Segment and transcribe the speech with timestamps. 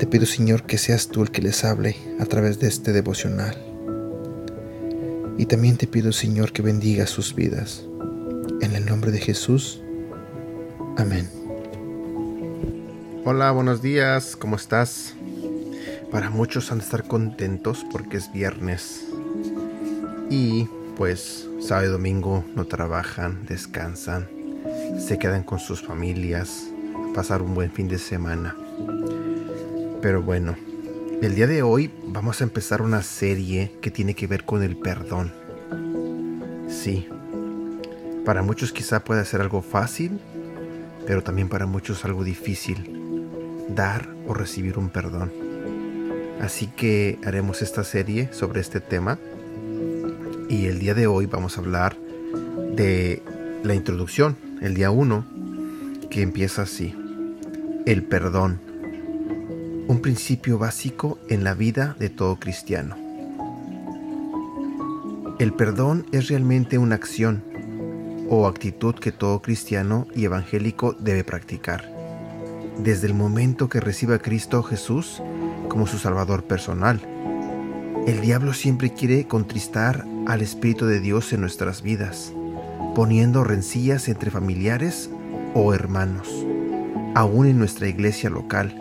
[0.00, 3.54] Te pido, Señor, que seas tú el que les hable a través de este devocional.
[5.36, 7.84] Y también te pido, Señor, que bendiga sus vidas.
[8.62, 9.82] En el nombre de Jesús.
[10.96, 11.28] Amén.
[13.26, 15.12] Hola, buenos días, ¿cómo estás?
[16.10, 19.04] Para muchos han de estar contentos porque es viernes.
[20.30, 24.30] Y pues sábado y domingo no trabajan, descansan,
[24.98, 26.68] se quedan con sus familias,
[27.14, 28.56] pasar un buen fin de semana.
[30.02, 30.56] Pero bueno,
[31.20, 34.78] el día de hoy vamos a empezar una serie que tiene que ver con el
[34.78, 35.30] perdón.
[36.68, 37.06] Sí,
[38.24, 40.18] para muchos quizá pueda ser algo fácil,
[41.06, 43.28] pero también para muchos algo difícil
[43.68, 45.32] dar o recibir un perdón.
[46.40, 49.18] Así que haremos esta serie sobre este tema
[50.48, 51.94] y el día de hoy vamos a hablar
[52.74, 53.22] de
[53.62, 55.26] la introducción, el día 1,
[56.08, 56.94] que empieza así.
[57.84, 58.69] El perdón,
[59.90, 62.96] un principio básico en la vida de todo cristiano.
[65.40, 67.42] El perdón es realmente una acción
[68.28, 71.90] o actitud que todo cristiano y evangélico debe practicar
[72.78, 75.24] desde el momento que recibe a Cristo Jesús
[75.68, 77.00] como su Salvador personal.
[78.06, 82.32] El diablo siempre quiere contristar al Espíritu de Dios en nuestras vidas,
[82.94, 85.10] poniendo rencillas entre familiares
[85.52, 86.28] o hermanos,
[87.16, 88.72] aún en nuestra iglesia local,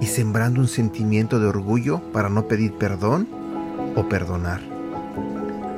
[0.00, 3.28] y sembrando un sentimiento de orgullo para no pedir perdón
[3.96, 4.60] o perdonar.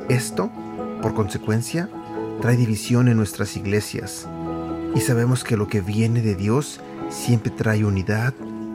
[0.09, 0.51] Esto,
[1.01, 1.89] por consecuencia,
[2.41, 4.27] trae división en nuestras iglesias,
[4.95, 8.33] y sabemos que lo que viene de Dios siempre trae unidad,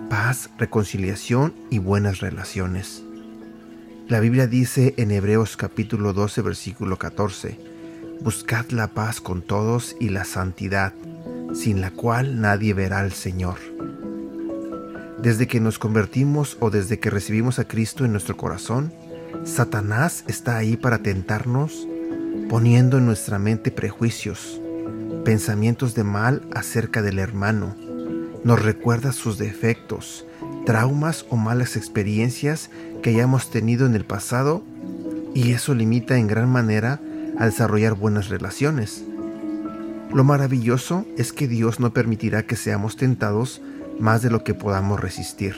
[0.09, 3.05] paz, reconciliación y buenas relaciones.
[4.09, 7.59] La Biblia dice en Hebreos capítulo 12 versículo 14,
[8.21, 10.93] Buscad la paz con todos y la santidad,
[11.55, 13.78] sin la cual nadie verá al Señor.
[15.23, 18.93] Desde que nos convertimos o desde que recibimos a Cristo en nuestro corazón,
[19.45, 21.87] Satanás está ahí para tentarnos,
[22.49, 24.61] poniendo en nuestra mente prejuicios,
[25.25, 27.75] pensamientos de mal acerca del hermano,
[28.45, 30.25] nos recuerda sus defectos,
[30.65, 32.71] traumas o malas experiencias
[33.03, 34.62] que hayamos tenido en el pasado
[35.35, 37.00] y eso limita en gran manera
[37.39, 39.05] a desarrollar buenas relaciones.
[40.12, 43.61] Lo maravilloso es que Dios no permitirá que seamos tentados
[43.99, 45.57] más de lo que podamos resistir.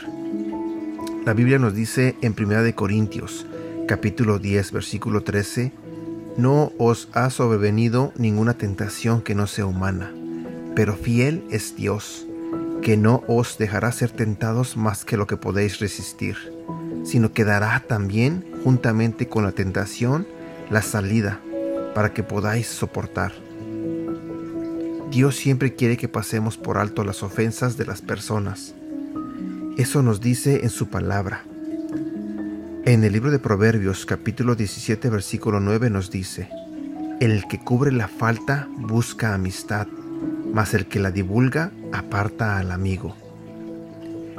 [1.25, 3.47] La Biblia nos dice en 1 Corintios,
[3.87, 5.73] capítulo 10, versículo 13,
[6.37, 10.12] No os ha sobrevenido ninguna tentación que no sea humana,
[10.75, 12.27] pero fiel es Dios
[12.81, 16.37] que no os dejará ser tentados más que lo que podéis resistir,
[17.05, 20.27] sino que dará también, juntamente con la tentación,
[20.71, 21.41] la salida
[21.95, 23.33] para que podáis soportar.
[25.10, 28.75] Dios siempre quiere que pasemos por alto las ofensas de las personas.
[29.76, 31.43] Eso nos dice en su palabra.
[32.84, 36.48] En el libro de Proverbios capítulo 17 versículo 9 nos dice,
[37.19, 39.88] El que cubre la falta busca amistad,
[40.53, 43.16] mas el que la divulga aparta al amigo.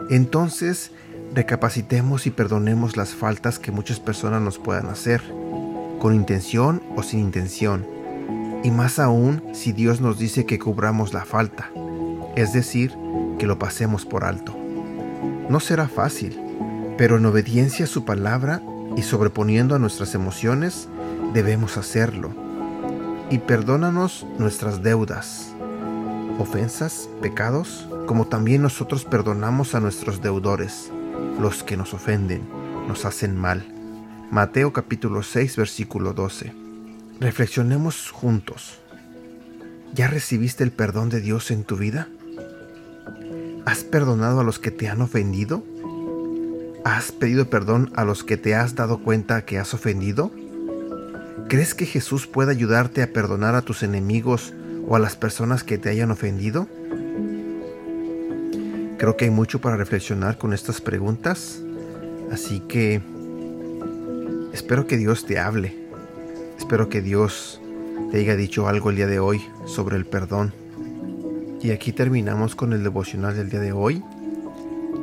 [0.10, 0.92] Entonces,
[1.36, 5.22] recapacitemos y perdonemos las faltas que muchas personas nos puedan hacer,
[6.00, 7.86] con intención o sin intención,
[8.64, 11.72] y más aún si Dios nos dice que cubramos la falta,
[12.36, 12.96] es decir,
[13.40, 14.56] que lo pasemos por alto.
[15.50, 16.40] No será fácil,
[16.98, 18.62] pero en obediencia a su palabra
[18.96, 20.88] y sobreponiendo a nuestras emociones,
[21.34, 22.32] debemos hacerlo.
[23.30, 25.56] Y perdónanos nuestras deudas,
[26.38, 30.92] ofensas, pecados, como también nosotros perdonamos a nuestros deudores,
[31.40, 32.42] los que nos ofenden,
[32.88, 33.66] nos hacen mal.
[34.32, 36.61] Mateo capítulo 6 versículo 12.
[37.22, 38.80] Reflexionemos juntos.
[39.94, 42.08] ¿Ya recibiste el perdón de Dios en tu vida?
[43.64, 45.64] ¿Has perdonado a los que te han ofendido?
[46.84, 50.32] ¿Has pedido perdón a los que te has dado cuenta que has ofendido?
[51.48, 54.56] ¿Crees que Jesús puede ayudarte a perdonar a tus enemigos
[54.88, 56.68] o a las personas que te hayan ofendido?
[58.98, 61.62] Creo que hay mucho para reflexionar con estas preguntas,
[62.32, 63.00] así que
[64.54, 65.81] espero que Dios te hable,
[66.62, 67.60] espero que Dios
[68.12, 70.54] te haya dicho algo el día de hoy sobre el perdón.
[71.60, 74.04] Y aquí terminamos con el devocional del día de hoy.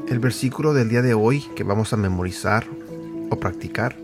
[0.09, 2.65] El versículo del día de hoy que vamos a memorizar
[3.29, 3.97] o practicar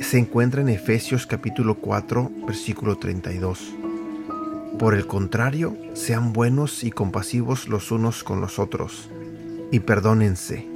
[0.00, 3.72] se encuentra en Efesios capítulo 4 versículo 32.
[4.76, 9.08] Por el contrario, sean buenos y compasivos los unos con los otros,
[9.70, 10.66] y perdónense,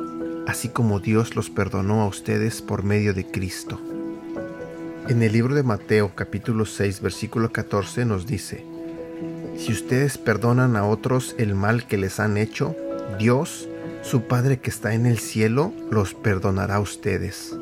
[0.46, 3.80] así como Dios los perdonó a ustedes por medio de Cristo.
[5.08, 8.62] En el libro de Mateo capítulo 6 versículo 14 nos dice,
[9.56, 12.76] Si ustedes perdonan a otros el mal que les han hecho,
[13.18, 13.70] Dios,
[14.02, 17.56] su Padre que está en el cielo, los perdonará a ustedes.